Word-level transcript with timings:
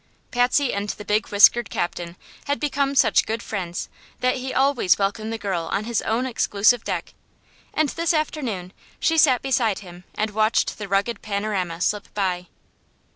Patsy 0.31 0.73
and 0.73 0.89
the 0.89 1.05
big 1.05 1.27
whiskered 1.27 1.69
captain 1.69 2.15
had 2.45 2.59
become 2.59 2.95
such 2.95 3.27
good 3.27 3.43
friends 3.43 3.87
that 4.19 4.37
he 4.37 4.51
always 4.51 4.97
welcomed 4.97 5.31
the 5.31 5.37
girl 5.37 5.69
on 5.71 5.83
his 5.83 6.01
own 6.01 6.25
exclusive 6.25 6.83
deck, 6.83 7.13
and 7.71 7.89
this 7.89 8.11
afternoon 8.11 8.73
she 8.99 9.15
sat 9.19 9.43
beside 9.43 9.77
him 9.85 10.03
and 10.15 10.31
watched 10.31 10.79
the 10.79 10.87
rugged 10.87 11.21
panorama 11.21 11.79
slip 11.79 12.11
by. 12.15 12.47